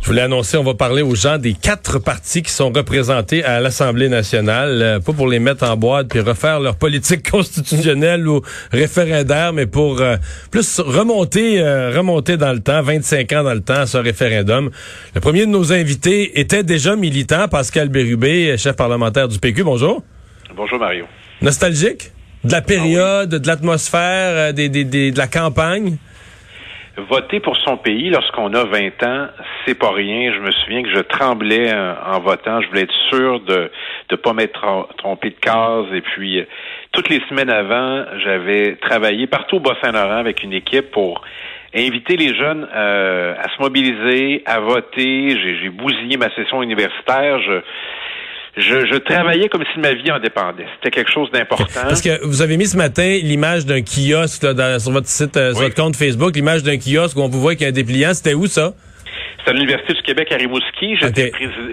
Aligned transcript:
Je 0.00 0.06
voulais 0.12 0.22
annoncer, 0.22 0.56
on 0.56 0.62
va 0.64 0.72
parler 0.74 1.02
aux 1.02 1.14
gens 1.14 1.36
des 1.36 1.52
quatre 1.52 1.98
partis 1.98 2.42
qui 2.42 2.50
sont 2.52 2.70
représentés 2.72 3.44
à 3.44 3.60
l'Assemblée 3.60 4.08
nationale, 4.08 4.80
euh, 4.80 5.00
pas 5.00 5.12
pour 5.12 5.28
les 5.28 5.38
mettre 5.38 5.68
en 5.68 5.76
boîte 5.76 6.08
puis 6.08 6.20
refaire 6.20 6.60
leur 6.60 6.76
politique 6.76 7.28
constitutionnelle 7.30 8.26
ou 8.26 8.40
référendaire, 8.72 9.52
mais 9.52 9.66
pour 9.66 10.00
euh, 10.00 10.16
plus 10.50 10.80
remonter, 10.80 11.60
euh, 11.60 11.90
remonter 11.94 12.36
dans 12.38 12.52
le 12.54 12.60
temps, 12.60 12.80
25 12.80 13.30
ans 13.34 13.42
dans 13.42 13.52
le 13.52 13.60
temps, 13.60 13.84
ce 13.84 13.98
référendum. 13.98 14.70
Le 15.14 15.20
premier 15.20 15.40
de 15.44 15.50
nos 15.50 15.72
invités 15.74 16.40
était 16.40 16.62
déjà 16.62 16.96
militant, 16.96 17.46
Pascal 17.48 17.88
Bérubé, 17.90 18.56
chef 18.56 18.76
parlementaire 18.76 19.28
du 19.28 19.38
PQ. 19.38 19.64
Bonjour. 19.64 20.02
Bonjour 20.56 20.78
Mario. 20.78 21.04
Nostalgique? 21.42 22.12
De 22.44 22.52
la 22.52 22.62
période, 22.62 23.30
de 23.30 23.46
l'atmosphère, 23.46 24.00
euh, 24.36 24.52
des, 24.52 24.68
des- 24.70 24.84
des- 24.84 25.10
de 25.10 25.18
la 25.18 25.26
campagne? 25.26 25.96
Voter 27.08 27.38
pour 27.38 27.56
son 27.58 27.76
pays 27.76 28.10
lorsqu'on 28.10 28.52
a 28.54 28.64
20 28.64 29.02
ans, 29.04 29.28
c'est 29.64 29.78
pas 29.78 29.92
rien. 29.92 30.32
Je 30.34 30.40
me 30.40 30.50
souviens 30.50 30.82
que 30.82 30.90
je 30.92 31.00
tremblais 31.00 31.72
en, 31.72 31.94
en 32.16 32.20
votant. 32.20 32.60
Je 32.60 32.66
voulais 32.68 32.82
être 32.82 32.94
sûr 33.10 33.38
de 33.40 33.70
ne 34.10 34.16
pas 34.16 34.32
m'être 34.32 34.60
trom- 34.60 34.86
trompé 34.96 35.30
de 35.30 35.36
case. 35.36 35.86
Et 35.94 36.00
puis, 36.00 36.40
euh, 36.40 36.44
toutes 36.92 37.08
les 37.08 37.20
semaines 37.28 37.50
avant, 37.50 38.04
j'avais 38.24 38.76
travaillé 38.76 39.26
partout 39.28 39.56
au 39.56 39.60
Bas-Saint-Laurent 39.60 40.16
avec 40.18 40.42
une 40.42 40.52
équipe 40.52 40.90
pour 40.90 41.22
inviter 41.72 42.16
les 42.16 42.34
jeunes 42.34 42.66
euh, 42.74 43.34
à 43.38 43.48
se 43.54 43.62
mobiliser, 43.62 44.42
à 44.46 44.58
voter. 44.58 45.38
J'ai 45.40 45.68
bousillé 45.68 46.16
ma 46.16 46.30
session 46.34 46.62
universitaire. 46.64 47.38
Je, 48.58 48.86
je 48.86 48.98
travaillais 48.98 49.48
comme 49.48 49.64
si 49.72 49.80
ma 49.80 49.92
vie 49.94 50.10
en 50.10 50.18
dépendait. 50.18 50.66
C'était 50.76 50.90
quelque 50.90 51.10
chose 51.10 51.30
d'important. 51.30 51.66
Parce 51.82 52.02
que 52.02 52.24
vous 52.26 52.42
avez 52.42 52.56
mis 52.56 52.66
ce 52.66 52.76
matin 52.76 53.18
l'image 53.22 53.64
d'un 53.66 53.80
kiosque 53.82 54.42
là, 54.42 54.54
dans- 54.54 54.78
sur 54.78 54.92
votre 54.92 55.06
site, 55.08 55.36
euh, 55.36 55.50
sur 55.52 55.60
Oui. 55.60 55.64
votre 55.68 55.80
compte 55.82 55.96
Facebook, 55.96 56.34
l'image 56.34 56.62
d'un 56.62 56.76
kiosque 56.78 57.16
où 57.16 57.20
on 57.22 57.28
vous 57.28 57.40
voit 57.40 57.54
qu'il 57.54 57.62
y 57.62 57.66
a 57.66 57.68
un 57.68 57.72
dépliant. 57.72 58.12
C'était 58.14 58.34
où 58.34 58.46
ça? 58.46 58.72
C'est 59.44 59.50
à 59.50 59.54
l'Université 59.54 59.94
du 59.94 60.02
Québec 60.02 60.30
à 60.32 60.36
Rimouski. 60.36 60.96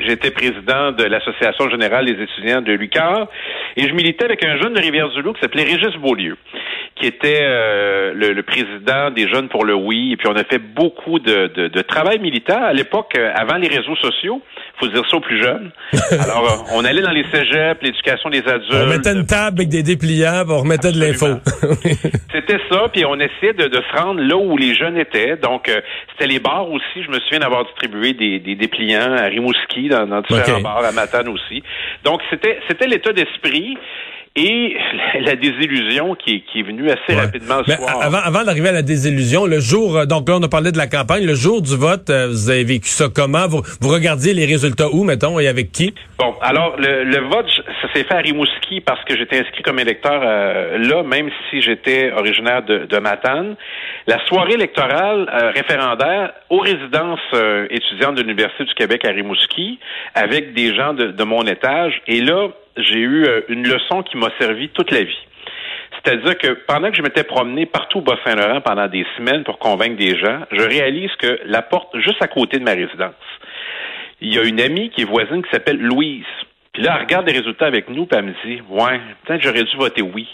J'étais 0.07 0.31
président 0.31 0.91
de 0.91 1.03
l'Association 1.03 1.69
générale 1.69 2.05
des 2.05 2.21
étudiants 2.23 2.61
de 2.61 2.71
l'UQAR 2.73 3.27
et 3.75 3.87
je 3.87 3.93
militais 3.93 4.25
avec 4.25 4.43
un 4.45 4.57
jeune 4.61 4.73
de 4.73 4.79
Rivière-du-Loup 4.79 5.33
qui 5.33 5.41
s'appelait 5.41 5.63
Régis 5.63 5.95
Beaulieu, 5.99 6.37
qui 6.95 7.07
était 7.07 7.39
euh, 7.41 8.13
le, 8.13 8.31
le 8.31 8.43
président 8.43 9.11
des 9.11 9.27
Jeunes 9.27 9.49
pour 9.49 9.65
le 9.65 9.75
Oui. 9.75 10.13
Et 10.13 10.17
puis 10.17 10.27
on 10.29 10.35
a 10.35 10.45
fait 10.45 10.59
beaucoup 10.59 11.19
de, 11.19 11.47
de- 11.47 11.67
de 11.67 11.81
travail 11.81 12.19
militant 12.19 12.63
à 12.63 12.71
l'époque, 12.71 13.11
euh, 13.17 13.31
avant 13.35 13.57
les 13.57 13.67
réseaux 13.67 13.95
sociaux. 13.97 14.41
faut 14.79 14.87
dire 14.87 15.03
ça 15.09 15.17
aux 15.17 15.19
plus 15.19 15.41
jeunes. 15.43 15.71
Alors, 16.11 16.45
euh, 16.49 16.73
on 16.75 16.85
allait 16.85 17.01
dans 17.01 17.11
les 17.11 17.25
cégeps, 17.33 17.81
l'éducation 17.81 18.29
des 18.29 18.47
adultes. 18.47 18.73
On 18.73 18.87
mettait 18.87 19.11
une 19.13 19.25
table 19.25 19.57
avec 19.59 19.69
des 19.69 19.83
dépliants, 19.83 20.43
puis 20.45 20.53
on 20.53 20.59
remettait 20.59 20.93
de 20.93 20.99
l'info. 20.99 21.25
C'était 22.33 22.59
ça, 22.69 22.87
puis 22.91 23.05
on 23.05 23.15
essayait 23.19 23.53
de, 23.53 23.67
de 23.67 23.81
se 23.81 24.01
rendre 24.01 24.21
là 24.21 24.35
où 24.37 24.55
les 24.57 24.73
jeunes 24.75 24.97
étaient. 24.97 25.35
Donc, 25.37 25.67
euh, 25.69 25.81
c'était 26.13 26.27
les 26.31 26.39
bars 26.39 26.69
aussi. 26.69 27.03
Je 27.03 27.09
me 27.09 27.19
souviens 27.19 27.39
d'avoir 27.39 27.65
distribué 27.65 28.13
des, 28.13 28.39
des 28.39 28.55
dépliants 28.55 29.13
à 29.17 29.23
Rimouski, 29.25 29.89
dans, 29.89 30.05
dans 30.07 30.21
différents 30.21 30.61
bars, 30.61 30.83
à 30.85 30.91
Matane 30.91 31.27
aussi. 31.29 31.61
Donc, 32.03 32.21
c'était 32.29 32.59
c'était 32.67 32.87
l'état 32.87 33.11
d'esprit 33.13 33.77
et 34.35 34.75
la, 35.21 35.35
désillusion 35.35 36.15
qui, 36.15 36.35
est- 36.35 36.39
qui 36.51 36.59
est 36.59 36.63
venue 36.63 36.89
assez 36.89 36.99
Ouais. 37.15 37.21
rapidement 37.21 37.61
Mais 37.67 37.75
soir. 37.75 38.01
avant, 38.01 38.17
avant 38.17 38.43
d'arriver 38.43 38.69
à 38.69 38.73
la 38.73 38.81
désillusion, 38.81 39.45
le 39.45 39.59
jour, 39.59 39.97
euh, 39.97 40.05
donc 40.05 40.27
là, 40.29 40.35
on 40.39 40.43
a 40.43 40.49
parlé 40.49 40.71
de 40.71 40.77
la 40.77 40.87
campagne, 40.87 41.25
le 41.25 41.35
jour 41.35 41.61
du 41.61 41.75
vote, 41.77 42.09
euh, 42.09 42.27
vous 42.27 42.49
avez 42.49 42.63
vécu 42.63 42.89
ça 42.89 43.05
comment? 43.13 43.47
Vous, 43.47 43.61
vous 43.81 43.89
regardiez 43.89 44.33
les 44.33 44.45
résultats 44.45 44.89
où, 44.91 45.03
mettons, 45.03 45.39
et 45.39 45.47
avec 45.47 45.71
qui? 45.71 45.93
Bon, 46.19 46.33
alors 46.41 46.75
le, 46.77 47.03
le 47.03 47.19
vote, 47.29 47.49
ça 47.81 47.87
s'est 47.93 48.03
fait 48.03 48.13
à 48.13 48.17
Rimouski 48.19 48.81
parce 48.81 49.03
que 49.05 49.15
j'étais 49.17 49.39
inscrit 49.39 49.63
comme 49.63 49.79
électeur 49.79 50.21
euh, 50.23 50.77
là, 50.79 51.03
même 51.03 51.29
si 51.49 51.61
j'étais 51.61 52.11
originaire 52.11 52.63
de, 52.63 52.85
de 52.85 52.97
Matane. 52.97 53.55
La 54.07 54.23
soirée 54.27 54.53
électorale 54.53 55.29
euh, 55.33 55.51
référendaire 55.51 56.31
aux 56.49 56.59
résidences 56.59 57.19
euh, 57.33 57.67
étudiantes 57.69 58.15
de 58.15 58.21
l'Université 58.21 58.65
du 58.65 58.73
Québec 58.73 59.05
à 59.05 59.09
Rimouski, 59.09 59.79
avec 60.13 60.53
des 60.53 60.75
gens 60.75 60.93
de, 60.93 61.07
de 61.07 61.23
mon 61.23 61.43
étage. 61.43 62.01
Et 62.07 62.21
là, 62.21 62.47
j'ai 62.77 62.99
eu 62.99 63.25
euh, 63.25 63.41
une 63.49 63.67
leçon 63.67 64.03
qui 64.03 64.17
m'a 64.17 64.29
servi 64.39 64.69
toute 64.69 64.91
la 64.91 65.03
vie. 65.03 65.17
C'est-à-dire 66.03 66.37
que 66.37 66.47
pendant 66.67 66.91
que 66.91 66.97
je 66.97 67.01
m'étais 67.01 67.23
promené 67.23 67.65
partout 67.65 67.99
au 67.99 68.01
Bas-Saint-Laurent 68.01 68.61
pendant 68.61 68.87
des 68.87 69.05
semaines 69.17 69.43
pour 69.43 69.57
convaincre 69.57 69.97
des 69.97 70.17
gens, 70.17 70.41
je 70.51 70.61
réalise 70.61 71.11
que 71.17 71.39
la 71.45 71.61
porte 71.61 71.97
juste 71.99 72.21
à 72.21 72.27
côté 72.27 72.59
de 72.59 72.63
ma 72.63 72.71
résidence, 72.71 73.15
il 74.21 74.33
y 74.33 74.39
a 74.39 74.43
une 74.43 74.61
amie 74.61 74.89
qui 74.91 75.01
est 75.01 75.05
voisine 75.05 75.43
qui 75.43 75.49
s'appelle 75.51 75.77
Louise. 75.77 76.25
Puis 76.73 76.83
là, 76.83 76.95
elle 76.95 77.03
regarde 77.03 77.27
les 77.27 77.37
résultats 77.37 77.65
avec 77.65 77.89
nous, 77.89 78.05
puis 78.05 78.17
elle 78.17 78.25
me 78.25 78.33
dit 78.45 78.61
Ouais, 78.69 78.99
peut-être 79.23 79.41
que 79.41 79.47
j'aurais 79.47 79.63
dû 79.63 79.77
voter 79.77 80.01
oui. 80.01 80.27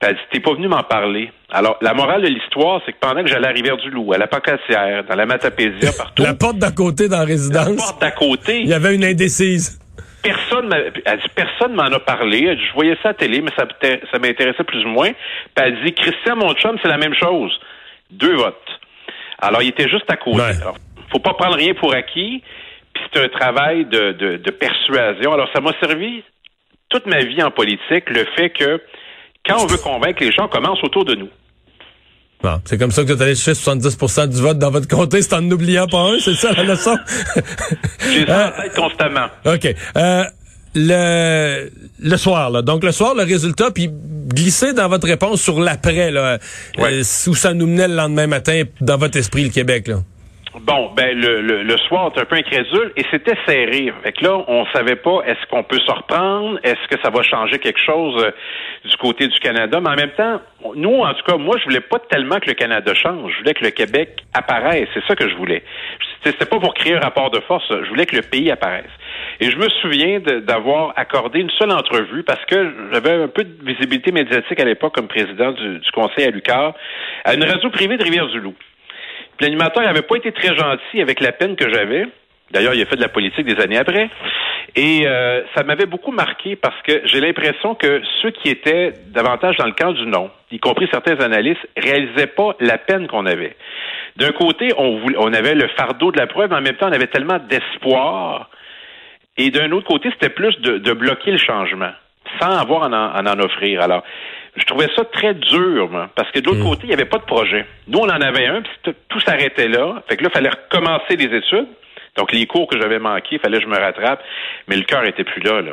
Puis 0.00 0.10
elle 0.10 0.14
dit 0.14 0.20
T'es 0.32 0.40
pas 0.40 0.52
venu 0.52 0.68
m'en 0.68 0.82
parler. 0.82 1.30
Alors, 1.50 1.78
la 1.80 1.94
morale 1.94 2.22
de 2.22 2.28
l'histoire, 2.28 2.80
c'est 2.84 2.92
que 2.92 2.98
pendant 3.00 3.22
que 3.22 3.28
j'allais 3.28 3.48
à 3.48 3.52
Rivière-du-Loup, 3.52 4.12
à 4.12 4.18
la 4.18 4.26
Pocatière, 4.26 5.04
dans 5.04 5.16
la 5.16 5.26
Matapésia, 5.26 5.92
partout, 5.96 6.22
La 6.22 6.34
porte 6.34 6.58
d'à 6.58 6.70
côté 6.72 7.08
dans 7.08 7.18
la 7.18 7.22
la 7.22 7.28
résidence, 7.28 7.76
porte 7.76 8.00
d'à 8.00 8.10
côté, 8.10 8.60
il 8.60 8.68
y 8.68 8.74
avait 8.74 8.94
une 8.94 9.04
indécise. 9.04 9.79
Personne 10.70 11.02
elle 11.04 11.18
dit 11.18 11.28
personne 11.34 11.74
m'en 11.74 11.84
a 11.84 12.00
parlé. 12.00 12.46
Elle 12.48 12.56
dit, 12.56 12.64
je 12.66 12.72
voyais 12.74 12.94
ça 13.02 13.10
à 13.10 13.12
la 13.12 13.14
télé, 13.14 13.40
mais 13.40 13.50
ça, 13.56 13.64
m'inté- 13.64 14.00
ça 14.12 14.18
m'intéressait 14.18 14.64
plus 14.64 14.84
ou 14.84 14.88
moins. 14.88 15.10
Puis 15.12 15.64
elle 15.64 15.84
dit 15.84 15.92
Christian, 15.92 16.36
mon 16.36 16.54
chum, 16.54 16.76
c'est 16.82 16.88
la 16.88 16.98
même 16.98 17.14
chose. 17.14 17.52
Deux 18.10 18.34
votes. 18.36 18.56
Alors, 19.38 19.62
il 19.62 19.68
était 19.68 19.88
juste 19.88 20.10
à 20.10 20.16
côté. 20.16 20.38
Ouais. 20.38 20.56
Alors, 20.60 20.76
faut 21.12 21.18
pas 21.20 21.34
prendre 21.34 21.56
rien 21.56 21.74
pour 21.74 21.94
acquis. 21.94 22.42
Puis 22.94 23.02
c'est 23.12 23.24
un 23.24 23.28
travail 23.28 23.84
de, 23.86 24.12
de, 24.12 24.36
de 24.36 24.50
persuasion. 24.50 25.32
Alors, 25.32 25.48
ça 25.54 25.60
m'a 25.60 25.72
servi 25.80 26.22
toute 26.88 27.06
ma 27.06 27.20
vie 27.20 27.42
en 27.42 27.50
politique, 27.52 28.10
le 28.10 28.24
fait 28.36 28.50
que 28.50 28.82
quand 29.46 29.62
on 29.62 29.66
veut 29.66 29.78
convaincre 29.78 30.22
les 30.22 30.32
gens, 30.32 30.44
on 30.46 30.48
commence 30.48 30.82
autour 30.82 31.04
de 31.04 31.14
nous. 31.14 31.28
Bon, 32.42 32.58
c'est 32.64 32.78
comme 32.78 32.90
ça 32.90 33.02
que 33.02 33.08
vous 33.08 33.12
êtes 33.14 33.20
allé 33.20 33.34
chercher 33.34 33.52
70% 33.60 34.28
du 34.28 34.40
vote 34.40 34.58
dans 34.58 34.70
votre 34.70 34.88
comté, 34.88 35.20
c'est 35.22 35.34
en 35.34 35.42
n'oubliant 35.42 35.86
pas 35.86 35.98
un, 35.98 36.18
c'est 36.18 36.34
ça 36.34 36.52
la 36.52 36.64
leçon? 36.64 36.96
J'ai 38.10 38.26
ça 38.26 38.48
en 38.58 38.62
tête 38.62 38.74
constamment. 38.74 39.26
OK. 39.44 39.66
Euh, 39.96 40.24
le, 40.74 41.68
le 42.00 42.16
soir, 42.16 42.50
là. 42.50 42.62
Donc, 42.62 42.84
le 42.84 42.92
soir, 42.92 43.14
le 43.14 43.22
résultat, 43.24 43.70
puis 43.70 43.88
glisser 44.32 44.72
dans 44.72 44.88
votre 44.88 45.06
réponse 45.06 45.40
sur 45.42 45.60
l'après, 45.60 46.10
là. 46.10 46.38
Ouais. 46.78 47.00
euh, 47.00 47.30
où 47.30 47.34
ça 47.34 47.54
nous 47.54 47.66
menait 47.66 47.88
le 47.88 47.94
lendemain 47.94 48.26
matin 48.26 48.62
dans 48.80 48.96
votre 48.96 49.16
esprit, 49.18 49.44
le 49.44 49.50
Québec, 49.50 49.88
là. 49.88 49.96
Bon, 50.62 50.90
ben 50.96 51.16
le, 51.16 51.42
le, 51.42 51.62
le 51.62 51.76
soir, 51.78 52.06
on 52.06 52.10
était 52.10 52.22
un 52.22 52.24
peu 52.24 52.34
incrédule 52.34 52.92
et 52.96 53.04
c'était 53.12 53.36
serré. 53.46 53.92
Fait 54.02 54.10
que 54.12 54.24
là, 54.24 54.36
on 54.48 54.66
savait 54.72 54.96
pas 54.96 55.20
est-ce 55.24 55.46
qu'on 55.48 55.62
peut 55.62 55.78
se 55.78 55.92
reprendre, 55.92 56.58
est-ce 56.64 56.88
que 56.92 57.00
ça 57.04 57.10
va 57.10 57.22
changer 57.22 57.60
quelque 57.60 57.78
chose 57.78 58.20
euh, 58.20 58.32
du 58.84 58.96
côté 58.96 59.28
du 59.28 59.38
Canada? 59.38 59.78
Mais 59.80 59.90
en 59.90 59.94
même 59.94 60.10
temps, 60.16 60.40
nous, 60.74 61.02
en 61.02 61.14
tout 61.14 61.22
cas, 61.24 61.36
moi, 61.36 61.56
je 61.60 61.64
voulais 61.66 61.80
pas 61.80 62.00
tellement 62.10 62.40
que 62.40 62.48
le 62.48 62.54
Canada 62.54 62.92
change. 62.94 63.32
Je 63.32 63.38
voulais 63.38 63.54
que 63.54 63.62
le 63.64 63.70
Québec 63.70 64.16
apparaisse. 64.34 64.88
C'est 64.92 65.04
ça 65.06 65.14
que 65.14 65.28
je 65.28 65.36
voulais. 65.36 65.62
C'était 66.24 66.44
pas 66.46 66.58
pour 66.58 66.74
créer 66.74 66.96
un 66.96 67.00
rapport 67.00 67.30
de 67.30 67.38
force. 67.46 67.64
Je 67.70 67.88
voulais 67.88 68.06
que 68.06 68.16
le 68.16 68.22
pays 68.22 68.50
apparaisse. 68.50 68.90
Et 69.42 69.50
je 69.50 69.56
me 69.56 69.68
souviens 69.80 70.20
d'avoir 70.20 70.92
accordé 70.96 71.40
une 71.40 71.50
seule 71.50 71.72
entrevue 71.72 72.22
parce 72.22 72.44
que 72.44 72.74
j'avais 72.92 73.22
un 73.22 73.28
peu 73.28 73.42
de 73.42 73.64
visibilité 73.64 74.12
médiatique 74.12 74.60
à 74.60 74.64
l'époque 74.66 74.94
comme 74.94 75.08
président 75.08 75.52
du, 75.52 75.80
conseil 75.94 76.26
à 76.26 76.30
l'UQAR 76.30 76.74
à 77.24 77.34
une 77.34 77.44
radio 77.44 77.70
privée 77.70 77.96
de 77.96 78.04
Rivière-du-Loup. 78.04 78.54
L'animateur 79.40 79.82
n'avait 79.82 80.02
pas 80.02 80.16
été 80.16 80.32
très 80.32 80.54
gentil 80.54 81.00
avec 81.00 81.20
la 81.20 81.32
peine 81.32 81.56
que 81.56 81.72
j'avais. 81.72 82.06
D'ailleurs, 82.50 82.74
il 82.74 82.82
a 82.82 82.84
fait 82.84 82.96
de 82.96 83.00
la 83.00 83.08
politique 83.08 83.46
des 83.46 83.62
années 83.62 83.78
après. 83.78 84.10
Et 84.76 85.06
euh, 85.06 85.42
ça 85.54 85.62
m'avait 85.62 85.86
beaucoup 85.86 86.12
marqué 86.12 86.56
parce 86.56 86.80
que 86.82 87.00
j'ai 87.06 87.20
l'impression 87.20 87.74
que 87.74 88.02
ceux 88.20 88.30
qui 88.30 88.50
étaient 88.50 88.92
davantage 89.08 89.56
dans 89.56 89.66
le 89.66 89.72
camp 89.72 89.92
du 89.92 90.04
non, 90.04 90.30
y 90.52 90.58
compris 90.58 90.86
certains 90.92 91.18
analystes, 91.20 91.66
réalisaient 91.78 92.26
pas 92.26 92.54
la 92.60 92.76
peine 92.76 93.08
qu'on 93.08 93.24
avait. 93.24 93.56
D'un 94.16 94.32
côté, 94.32 94.68
on, 94.76 94.98
voulait, 94.98 95.16
on 95.18 95.32
avait 95.32 95.54
le 95.54 95.68
fardeau 95.78 96.12
de 96.12 96.18
la 96.18 96.26
preuve, 96.26 96.50
mais 96.50 96.56
en 96.56 96.60
même 96.60 96.76
temps, 96.76 96.88
on 96.88 96.92
avait 96.92 97.06
tellement 97.06 97.38
d'espoir. 97.38 98.50
Et 99.42 99.50
d'un 99.50 99.70
autre 99.72 99.86
côté, 99.86 100.10
c'était 100.12 100.28
plus 100.28 100.54
de, 100.60 100.78
de 100.78 100.92
bloquer 100.92 101.30
le 101.30 101.38
changement, 101.38 101.92
sans 102.40 102.50
avoir 102.58 102.82
à 102.84 102.86
en, 102.88 102.92
à 103.26 103.34
en 103.34 103.38
offrir. 103.40 103.80
Alors, 103.80 104.02
je 104.56 104.64
trouvais 104.64 104.88
ça 104.96 105.04
très 105.04 105.34
dur, 105.34 105.88
moi, 105.90 106.10
parce 106.14 106.30
que 106.32 106.40
de 106.40 106.46
l'autre 106.46 106.62
côté, 106.62 106.80
il 106.84 106.88
n'y 106.88 106.94
avait 106.94 107.04
pas 107.04 107.18
de 107.18 107.24
projet. 107.24 107.64
Nous, 107.88 107.98
on 107.98 108.04
en 108.08 108.20
avait 108.20 108.46
un, 108.46 108.62
puis 108.62 108.92
tout, 109.08 109.20
s'arrêtait 109.20 109.68
là. 109.68 110.02
Fait 110.08 110.16
que 110.16 110.24
là, 110.24 110.28
il 110.30 110.34
fallait 110.34 110.50
recommencer 110.50 111.16
les 111.16 111.34
études. 111.36 111.68
Donc, 112.16 112.32
les 112.32 112.44
cours 112.46 112.66
que 112.66 112.78
j'avais 112.80 112.98
manqués, 112.98 113.36
il 113.36 113.38
fallait 113.38 113.58
que 113.58 113.64
je 113.64 113.68
me 113.68 113.78
rattrape, 113.78 114.20
mais 114.68 114.76
le 114.76 114.82
cœur 114.82 115.04
était 115.06 115.24
plus 115.24 115.40
là. 115.42 115.60
là. 115.62 115.72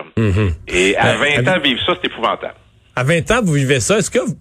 Et 0.68 0.96
à 0.96 1.14
Ben, 1.18 1.44
20 1.44 1.52
ans, 1.56 1.60
vivre 1.60 1.82
ça, 1.86 1.94
c'est 1.96 2.06
épouvantable. 2.08 2.54
À 2.96 3.04
20 3.04 3.32
ans, 3.32 3.42
vous 3.44 3.54
vivez 3.54 3.80
ça. 3.80 3.98
Est-ce 3.98 4.12
que, 4.12 4.20
vous- 4.20 4.36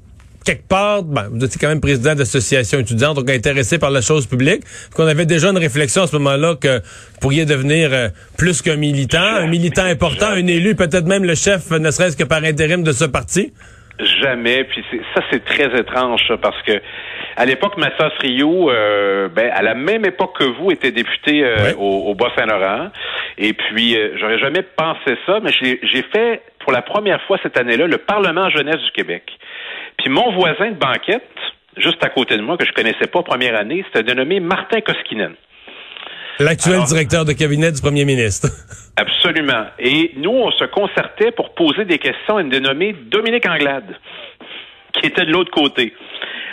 quelque 0.46 0.68
part, 0.68 1.02
ben, 1.02 1.28
vous 1.30 1.44
étiez 1.44 1.58
quand 1.60 1.68
même 1.68 1.80
président 1.80 2.14
d'association 2.14 2.78
étudiante, 2.78 3.16
donc 3.16 3.28
intéressé 3.28 3.78
par 3.78 3.90
la 3.90 4.00
chose 4.00 4.26
publique, 4.26 4.62
qu'on 4.94 5.06
avait 5.06 5.26
déjà 5.26 5.48
une 5.50 5.58
réflexion 5.58 6.02
à 6.02 6.06
ce 6.06 6.16
moment-là 6.16 6.54
que 6.54 6.78
vous 6.78 7.20
pourriez 7.20 7.44
devenir 7.44 7.90
euh, 7.92 8.08
plus 8.38 8.62
qu'un 8.62 8.76
militant, 8.76 9.18
un 9.18 9.48
militant 9.48 9.84
important, 9.84 10.26
un 10.26 10.46
élu, 10.46 10.76
peut-être 10.76 11.06
même 11.06 11.24
le 11.24 11.34
chef, 11.34 11.70
ne 11.70 11.90
serait-ce 11.90 12.16
que 12.16 12.24
par 12.24 12.44
intérim 12.44 12.82
de 12.82 12.92
ce 12.92 13.04
parti? 13.04 13.52
Jamais. 14.20 14.64
Puis 14.64 14.84
ça, 15.14 15.22
c'est 15.30 15.44
très 15.44 15.74
étrange, 15.78 16.20
ça, 16.28 16.36
parce 16.36 16.60
que 16.62 16.80
À 17.38 17.44
l'époque, 17.44 17.76
Massas 17.76 18.12
Rio, 18.20 18.70
euh, 18.70 19.28
ben, 19.28 19.50
à 19.52 19.62
la 19.62 19.74
même 19.74 20.04
époque 20.06 20.38
que 20.38 20.44
vous, 20.44 20.70
était 20.70 20.90
député 20.90 21.44
euh, 21.44 21.74
au, 21.78 22.10
au 22.10 22.14
Bas-Saint-Laurent. 22.14 22.88
Et 23.38 23.52
puis, 23.52 23.96
euh, 23.96 24.16
j'aurais 24.18 24.38
jamais 24.38 24.62
pensé 24.62 25.16
ça, 25.26 25.40
mais 25.42 25.50
j'ai 25.60 26.02
fait 26.12 26.42
pour 26.60 26.72
la 26.72 26.82
première 26.82 27.22
fois 27.22 27.38
cette 27.42 27.58
année-là 27.58 27.86
le 27.86 27.98
Parlement 27.98 28.48
jeunesse 28.50 28.82
du 28.82 28.90
Québec. 28.92 29.22
Puis 29.98 30.10
mon 30.10 30.32
voisin 30.32 30.70
de 30.70 30.78
banquette, 30.78 31.28
juste 31.76 32.02
à 32.04 32.08
côté 32.08 32.36
de 32.36 32.42
moi, 32.42 32.56
que 32.56 32.66
je 32.66 32.72
connaissais 32.72 33.06
pas 33.06 33.22
première 33.22 33.56
année, 33.56 33.84
c'était 33.86 34.02
dénommé 34.02 34.40
Martin 34.40 34.80
Koskinen. 34.80 35.34
L'actuel 36.38 36.82
directeur 36.84 37.24
de 37.24 37.32
cabinet 37.32 37.72
du 37.72 37.80
premier 37.80 38.04
ministre. 38.04 38.48
Absolument. 38.96 39.66
Et 39.78 40.12
nous, 40.16 40.30
on 40.30 40.50
se 40.50 40.64
concertait 40.64 41.30
pour 41.30 41.54
poser 41.54 41.84
des 41.84 41.98
questions 41.98 42.36
à 42.36 42.42
une 42.42 42.50
dénommée 42.50 42.94
Dominique 43.10 43.46
Anglade, 43.46 43.96
qui 44.92 45.06
était 45.06 45.24
de 45.24 45.32
l'autre 45.32 45.50
côté. 45.50 45.94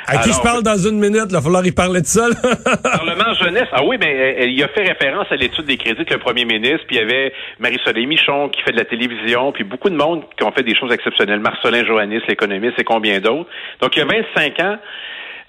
À 0.07 0.17
qui 0.17 0.31
je 0.31 0.41
parle 0.41 0.63
dans 0.63 0.77
une 0.77 0.99
minute, 0.99 1.25
il 1.29 1.33
va 1.33 1.41
falloir 1.41 1.65
y 1.65 1.71
parler 1.71 2.01
de 2.01 2.05
ça. 2.05 2.27
Parlement 2.83 3.33
jeunesse. 3.41 3.67
Ah 3.71 3.83
oui, 3.83 3.97
mais 3.99 4.49
il 4.49 4.63
a 4.63 4.67
fait 4.69 4.83
référence 4.83 5.27
à 5.31 5.35
l'étude 5.35 5.65
des 5.65 5.77
crédits 5.77 6.05
que 6.05 6.13
le 6.13 6.19
premier 6.19 6.45
ministre, 6.45 6.85
puis 6.87 6.97
il 6.97 6.99
y 6.99 7.01
avait 7.01 7.33
Marie-Soleil 7.59 8.05
Michon 8.05 8.49
qui 8.49 8.61
fait 8.61 8.71
de 8.71 8.77
la 8.77 8.85
télévision, 8.85 9.51
puis 9.51 9.63
beaucoup 9.63 9.89
de 9.89 9.95
monde 9.95 10.23
qui 10.37 10.43
ont 10.43 10.51
fait 10.51 10.63
des 10.63 10.75
choses 10.75 10.91
exceptionnelles. 10.91 11.39
Marcelin 11.39 11.85
Joannis, 11.85 12.21
l'économiste, 12.27 12.79
et 12.79 12.83
combien 12.83 13.19
d'autres. 13.19 13.49
Donc, 13.81 13.95
il 13.95 13.99
y 13.99 14.01
a 14.01 14.05
25 14.05 14.59
ans, 14.59 14.77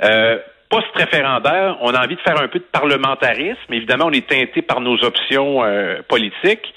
euh, 0.04 0.38
post-référendaire, 0.68 1.76
on 1.80 1.94
a 1.94 2.04
envie 2.04 2.16
de 2.16 2.20
faire 2.20 2.40
un 2.40 2.48
peu 2.48 2.58
de 2.58 2.64
parlementarisme. 2.64 3.72
Évidemment, 3.72 4.06
on 4.06 4.12
est 4.12 4.26
teinté 4.26 4.62
par 4.62 4.80
nos 4.80 5.02
options 5.04 5.64
euh, 5.64 5.96
politiques. 6.08 6.72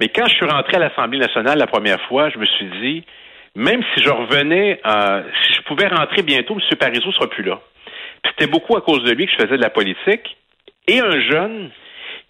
Mais 0.00 0.08
quand 0.08 0.26
je 0.26 0.34
suis 0.34 0.46
rentré 0.46 0.76
à 0.76 0.80
l'Assemblée 0.80 1.18
nationale 1.18 1.58
la 1.58 1.66
première 1.66 2.00
fois, 2.08 2.30
je 2.30 2.38
me 2.38 2.46
suis 2.46 2.70
dit, 2.80 3.04
même 3.54 3.82
si 3.94 4.02
je 4.02 4.10
revenais, 4.10 4.80
euh, 4.86 5.22
si 5.42 5.54
je 5.54 5.62
pouvais 5.62 5.88
rentrer 5.88 6.22
bientôt, 6.22 6.54
M. 6.54 6.76
Parizeau 6.78 7.12
sera 7.12 7.28
plus 7.28 7.44
là. 7.44 7.60
C'était 8.26 8.50
beaucoup 8.50 8.76
à 8.76 8.80
cause 8.80 9.02
de 9.04 9.12
lui 9.12 9.26
que 9.26 9.32
je 9.32 9.44
faisais 9.44 9.56
de 9.56 9.62
la 9.62 9.70
politique. 9.70 10.36
Et 10.88 11.00
un 11.00 11.20
jeune 11.20 11.70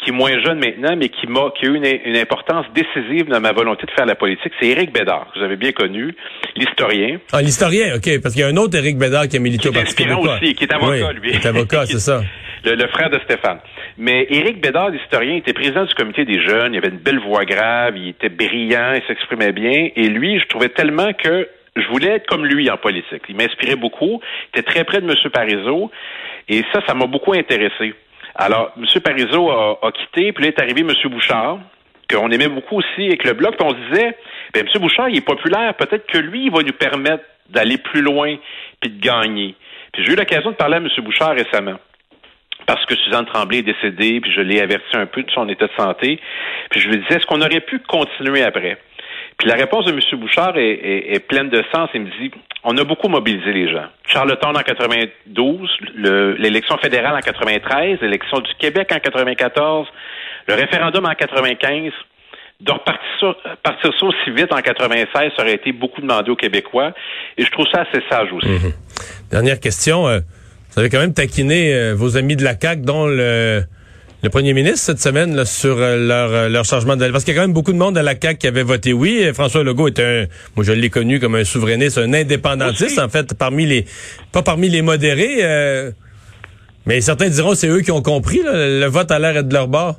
qui 0.02 0.10
est 0.10 0.12
moins 0.12 0.38
jeune 0.40 0.58
maintenant, 0.58 0.96
mais 0.96 1.08
qui 1.08 1.26
m'a 1.26 1.50
qui 1.56 1.66
a 1.66 1.69
eu 1.69 1.76
une, 1.76 2.16
importance 2.16 2.66
décisive 2.75 3.26
dans 3.28 3.40
ma 3.40 3.52
volonté 3.52 3.87
de 3.87 3.90
faire 3.93 4.06
la 4.06 4.14
politique, 4.14 4.52
c'est 4.60 4.69
Éric 4.69 4.93
Bédard, 4.93 5.28
que 5.32 5.38
vous 5.38 5.44
avez 5.44 5.56
bien 5.56 5.72
connu, 5.72 6.14
l'historien. 6.56 7.19
Ah, 7.32 7.40
l'historien, 7.40 7.96
OK, 7.96 8.20
parce 8.22 8.34
qu'il 8.34 8.43
y 8.43 8.44
a 8.44 8.49
un 8.49 8.56
autre 8.56 8.76
Éric 8.76 8.99
Bédard 8.99 9.28
qui 9.28 9.37
a 9.37 9.40
milité 9.40 9.69
au 9.69 9.72
Parti 9.72 10.04
aussi, 10.04 10.54
qui 10.54 10.64
est 10.64 10.72
avocat, 10.72 11.12
lui. 11.12 11.31
Qui 11.31 11.37
est 11.37 11.46
avocat, 11.46 11.87
c'est 11.87 12.00
ça. 12.00 12.22
Le, 12.64 12.87
frère 12.87 13.10
de 13.10 13.19
Stéphane. 13.25 13.58
Mais 13.99 14.25
Éric 14.31 14.60
Bédard, 14.60 14.90
l'historien, 14.90 15.34
était 15.34 15.52
président 15.52 15.84
du 15.84 15.94
comité 15.94 16.25
des 16.25 16.40
jeunes, 16.40 16.75
il 16.75 16.78
avait 16.78 16.90
une 16.90 17.02
belle 17.02 17.19
voix 17.19 17.44
grave, 17.44 17.96
il 17.96 18.10
était 18.10 18.28
brillant, 18.28 18.93
il 18.94 19.02
s'exprimait 19.08 19.50
bien, 19.50 19.88
et 19.96 20.08
lui, 20.08 20.38
je 20.38 20.46
trouvais 20.46 20.69
tellement 20.69 21.12
que 21.12 21.48
je 21.75 21.88
voulais 21.88 22.10
être 22.10 22.26
comme 22.26 22.46
lui 22.46 22.70
en 22.70 22.76
politique. 22.76 23.22
Il 23.28 23.37
m'inspirait 23.37 23.75
beaucoup, 23.75 24.20
il 24.55 24.60
était 24.60 24.70
très 24.70 24.84
près 24.84 25.00
de 25.00 25.10
M. 25.10 25.31
Parizeau, 25.32 25.90
et 26.48 26.62
ça, 26.72 26.81
ça 26.87 26.94
m'a 26.94 27.06
beaucoup 27.06 27.32
intéressé. 27.32 27.94
Alors, 28.34 28.73
M. 28.76 28.87
Parizeau 29.00 29.50
a, 29.50 29.93
quitté, 29.93 30.32
puis 30.32 30.44
là 30.44 30.49
est 30.49 30.61
arrivé 30.61 30.81
M. 30.81 30.93
Bouchard, 31.11 31.58
qu'on 32.11 32.31
aimait 32.31 32.49
beaucoup 32.49 32.79
aussi 32.79 33.06
avec 33.06 33.25
le 33.25 33.32
bloc, 33.34 33.56
puis 33.56 33.67
on 33.67 33.70
se 33.70 33.90
disait, 33.90 34.17
ben, 34.55 34.67
M. 34.67 34.81
Bouchard, 34.81 35.08
il 35.08 35.19
est 35.19 35.25
populaire, 35.25 35.75
peut-être 35.75 36.06
que 36.06 36.19
lui, 36.19 36.46
il 36.46 36.50
va 36.50 36.62
nous 36.62 36.73
permettre 36.73 37.25
d'aller 37.49 37.79
plus 37.79 38.02
loin 38.02 38.37
puis 38.81 38.90
de 38.90 39.00
gagner. 39.00 39.55
Puis 39.93 40.05
j'ai 40.05 40.12
eu 40.12 40.17
l'occasion 40.17 40.50
de 40.50 40.56
parler 40.56 40.76
à 40.76 40.79
M. 40.79 40.88
Bouchard 41.05 41.34
récemment 41.34 41.79
parce 42.67 42.84
que 42.87 42.94
Suzanne 42.96 43.26
Tremblay 43.26 43.58
est 43.58 43.62
décédée, 43.62 44.20
puis 44.20 44.32
je 44.32 44.40
l'ai 44.40 44.61
averti 44.61 44.96
un 44.96 45.06
peu 45.06 45.23
de 45.23 45.31
son 45.31 45.49
état 45.49 45.67
de 45.67 45.73
santé. 45.76 46.20
Puis 46.70 46.81
je 46.81 46.88
lui 46.88 46.99
disais, 46.99 47.17
est-ce 47.17 47.26
qu'on 47.26 47.40
aurait 47.40 47.61
pu 47.61 47.81
continuer 47.81 48.43
après? 48.43 48.79
La 49.44 49.54
réponse 49.54 49.86
de 49.86 49.92
M. 49.92 50.20
Bouchard 50.20 50.54
est, 50.56 51.26
pleine 51.28 51.48
de 51.48 51.62
sens. 51.74 51.88
Il 51.94 52.02
me 52.02 52.06
dit, 52.06 52.30
on 52.64 52.76
a 52.76 52.84
beaucoup 52.84 53.08
mobilisé 53.08 53.52
les 53.52 53.70
gens. 53.72 53.86
Charlottetown 54.06 54.56
en 54.56 54.62
92, 54.62 55.68
l'élection 56.38 56.78
fédérale 56.78 57.16
en 57.16 57.20
93, 57.20 57.98
l'élection 58.02 58.38
du 58.40 58.54
Québec 58.58 58.90
en 58.92 58.98
94, 58.98 59.88
le 60.48 60.54
référendum 60.54 61.04
en 61.04 61.14
95. 61.14 61.92
De 62.60 62.70
repartir 62.70 63.34
partir 63.64 63.90
ça 63.98 64.06
aussi 64.06 64.30
vite 64.30 64.52
en 64.52 64.60
96, 64.60 65.32
ça 65.36 65.42
aurait 65.42 65.54
été 65.54 65.72
beaucoup 65.72 66.00
demandé 66.00 66.30
aux 66.30 66.36
Québécois. 66.36 66.92
Et 67.36 67.44
je 67.44 67.50
trouve 67.50 67.66
ça 67.72 67.80
assez 67.82 68.00
sage 68.08 68.32
aussi. 68.32 68.46
Mhm. 68.46 68.72
Dernière 69.32 69.58
question. 69.58 70.06
Euh, 70.06 70.20
vous 70.70 70.80
avez 70.80 70.88
quand 70.88 71.00
même 71.00 71.14
taquiné 71.14 71.74
euh, 71.74 71.94
vos 71.94 72.16
amis 72.16 72.36
de 72.36 72.44
la 72.44 72.54
CAQ, 72.58 72.82
dont 72.82 73.06
le 73.06 73.62
le 74.22 74.30
premier 74.30 74.52
ministre 74.52 74.78
cette 74.78 75.00
semaine 75.00 75.34
là, 75.34 75.44
sur 75.44 75.76
euh, 75.78 75.96
leur, 75.96 76.32
euh, 76.32 76.48
leur 76.48 76.64
changement 76.64 76.96
de 76.96 77.08
parce 77.10 77.24
qu'il 77.24 77.34
y 77.34 77.36
a 77.36 77.40
quand 77.40 77.46
même 77.46 77.54
beaucoup 77.54 77.72
de 77.72 77.78
monde 77.78 77.98
à 77.98 78.02
la 78.02 78.14
CAQ 78.20 78.38
qui 78.38 78.46
avait 78.46 78.62
voté 78.62 78.92
oui. 78.92 79.28
François 79.34 79.64
Legault 79.64 79.88
est 79.88 79.98
un, 79.98 80.26
moi 80.54 80.64
je 80.64 80.72
l'ai 80.72 80.90
connu 80.90 81.19
comme 81.19 81.34
un 81.34 81.44
souverainiste, 81.44 81.98
un 81.98 82.12
indépendantiste 82.14 82.98
en 83.00 83.08
fait, 83.08 83.34
parmi 83.34 83.66
les, 83.66 83.84
pas 84.30 84.42
parmi 84.42 84.69
les 84.69 84.82
modérés, 84.82 85.38
euh, 85.40 85.90
mais 86.86 87.00
certains 87.00 87.28
diront 87.28 87.54
c'est 87.54 87.69
eux 87.69 87.80
qui 87.80 87.90
ont 87.90 88.02
compris 88.02 88.42
le 88.44 88.86
vote 88.86 89.10
à 89.10 89.19
l'air 89.19 89.42
de 89.42 89.52
leur 89.52 89.66
bord. 89.66 89.98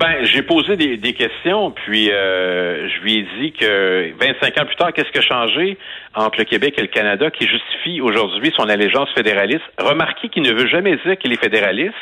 Ben, 0.00 0.24
j'ai 0.24 0.40
posé 0.40 0.76
des, 0.78 0.96
des, 0.96 1.12
questions, 1.12 1.72
puis 1.72 2.10
euh, 2.10 2.88
je 2.88 3.00
lui 3.02 3.18
ai 3.18 3.26
dit 3.38 3.52
que 3.52 4.10
25 4.18 4.58
ans 4.58 4.64
plus 4.64 4.76
tard, 4.76 4.94
qu'est-ce 4.94 5.10
qui 5.10 5.18
a 5.18 5.20
changé 5.20 5.76
entre 6.14 6.38
le 6.38 6.44
Québec 6.44 6.72
et 6.78 6.80
le 6.80 6.86
Canada 6.86 7.30
qui 7.30 7.46
justifie 7.46 8.00
aujourd'hui 8.00 8.50
son 8.56 8.70
allégeance 8.70 9.10
fédéraliste? 9.14 9.60
Remarquez 9.78 10.30
qu'il 10.30 10.42
ne 10.42 10.54
veut 10.54 10.68
jamais 10.68 10.96
dire 11.04 11.18
qu'il 11.18 11.34
est 11.34 11.40
fédéraliste. 11.40 11.92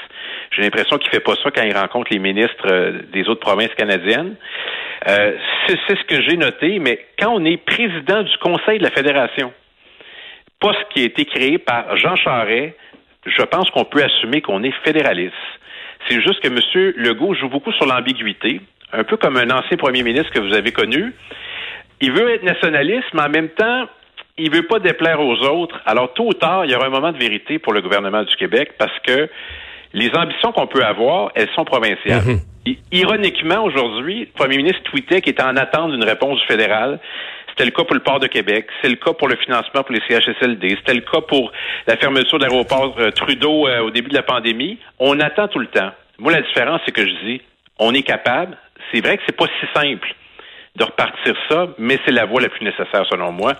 J'ai 0.52 0.62
l'impression 0.62 0.96
qu'il 0.98 1.10
fait 1.10 1.18
pas 1.18 1.34
ça 1.42 1.50
quand 1.50 1.64
il 1.64 1.76
rencontre 1.76 2.12
les 2.12 2.20
ministres 2.20 2.70
euh, 2.70 3.00
des 3.12 3.28
autres 3.28 3.40
provinces 3.40 3.74
canadiennes. 3.76 4.36
Euh, 5.08 5.32
c'est 5.66 5.98
ce 5.98 6.04
que 6.04 6.22
j'ai 6.22 6.36
noté, 6.36 6.78
mais 6.78 7.04
quand 7.18 7.32
on 7.34 7.44
est 7.44 7.56
président 7.56 8.22
du 8.22 8.36
Conseil 8.38 8.78
de 8.78 8.84
la 8.84 8.90
Fédération, 8.90 9.52
poste 10.60 10.86
qui 10.94 11.02
a 11.02 11.06
été 11.06 11.24
créé 11.24 11.58
par 11.58 11.96
Jean 11.96 12.14
Charest, 12.14 12.76
je 13.26 13.42
pense 13.42 13.68
qu'on 13.70 13.84
peut 13.84 14.04
assumer 14.04 14.40
qu'on 14.40 14.62
est 14.62 14.74
fédéraliste. 14.84 15.34
C'est 16.08 16.20
juste 16.22 16.40
que 16.40 16.48
M. 16.48 16.92
Legault 16.96 17.34
joue 17.34 17.48
beaucoup 17.48 17.72
sur 17.72 17.86
l'ambiguïté, 17.86 18.60
un 18.92 19.04
peu 19.04 19.16
comme 19.16 19.36
un 19.36 19.50
ancien 19.50 19.76
premier 19.76 20.02
ministre 20.02 20.30
que 20.32 20.40
vous 20.40 20.54
avez 20.54 20.72
connu. 20.72 21.12
Il 22.00 22.12
veut 22.12 22.30
être 22.30 22.44
nationaliste, 22.44 23.08
mais 23.14 23.22
en 23.22 23.28
même 23.28 23.48
temps, 23.48 23.88
il 24.38 24.50
veut 24.50 24.62
pas 24.62 24.78
déplaire 24.78 25.20
aux 25.20 25.36
autres. 25.46 25.80
Alors, 25.84 26.14
tôt 26.14 26.28
ou 26.28 26.32
tard, 26.32 26.64
il 26.64 26.70
y 26.70 26.74
aura 26.74 26.86
un 26.86 26.90
moment 26.90 27.12
de 27.12 27.18
vérité 27.18 27.58
pour 27.58 27.72
le 27.72 27.80
gouvernement 27.80 28.22
du 28.22 28.34
Québec 28.36 28.74
parce 28.78 28.96
que 29.00 29.28
les 29.92 30.10
ambitions 30.14 30.52
qu'on 30.52 30.66
peut 30.66 30.84
avoir, 30.84 31.32
elles 31.34 31.48
sont 31.54 31.64
provinciales. 31.64 32.22
Mhm. 32.24 32.76
Ironiquement, 32.92 33.64
aujourd'hui, 33.64 34.20
le 34.20 34.26
premier 34.26 34.58
ministre 34.58 34.82
tweetait 34.84 35.22
qu'il 35.22 35.32
était 35.32 35.42
en 35.42 35.56
attente 35.56 35.90
d'une 35.90 36.04
réponse 36.04 36.38
du 36.40 36.46
fédéral. 36.46 37.00
C'était 37.58 37.70
le 37.72 37.76
cas 37.76 37.82
pour 37.82 37.94
le 37.94 38.02
port 38.02 38.20
de 38.20 38.28
Québec. 38.28 38.68
C'est 38.80 38.88
le 38.88 38.94
cas 38.94 39.14
pour 39.14 39.26
le 39.26 39.34
financement 39.34 39.82
pour 39.82 39.92
les 39.92 40.00
CHSLD. 40.08 40.76
C'était 40.78 40.94
le 40.94 41.00
cas 41.00 41.20
pour 41.22 41.50
la 41.88 41.96
fermeture 41.96 42.38
de 42.38 42.44
l'aéroport 42.44 42.94
euh, 43.00 43.10
Trudeau 43.10 43.66
euh, 43.66 43.80
au 43.80 43.90
début 43.90 44.10
de 44.10 44.14
la 44.14 44.22
pandémie. 44.22 44.78
On 45.00 45.18
attend 45.18 45.48
tout 45.48 45.58
le 45.58 45.66
temps. 45.66 45.90
Moi, 46.20 46.30
la 46.30 46.42
différence, 46.42 46.80
c'est 46.86 46.92
que 46.92 47.04
je 47.04 47.26
dis, 47.26 47.42
on 47.80 47.94
est 47.94 48.04
capable. 48.04 48.56
C'est 48.92 49.00
vrai 49.00 49.16
que 49.16 49.24
c'est 49.26 49.36
pas 49.36 49.46
si 49.46 49.66
simple 49.74 50.14
de 50.76 50.84
repartir 50.84 51.34
ça, 51.48 51.66
mais 51.78 51.98
c'est 52.06 52.12
la 52.12 52.26
voie 52.26 52.40
la 52.40 52.48
plus 52.48 52.64
nécessaire 52.64 53.04
selon 53.10 53.32
moi. 53.32 53.54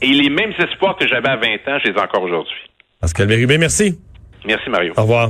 Et 0.00 0.06
les 0.06 0.30
mêmes 0.30 0.52
espoirs 0.56 0.94
que 0.94 1.08
j'avais 1.08 1.28
à 1.28 1.36
20 1.36 1.46
ans, 1.66 1.78
je 1.84 1.90
les 1.90 1.98
ai 1.98 2.00
encore 2.00 2.22
aujourd'hui. 2.22 2.70
Pascal 3.00 3.26
Bérubé, 3.26 3.58
merci. 3.58 3.98
Merci, 4.44 4.70
Mario. 4.70 4.92
Au 4.96 5.02
revoir. 5.02 5.28